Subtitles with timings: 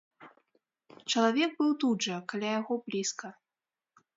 [1.09, 3.27] Чалавек быў тут жа, каля яго блізка.